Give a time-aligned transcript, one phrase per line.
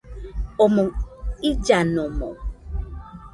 [0.63, 0.85] Omoɨ
[1.49, 2.29] illanomo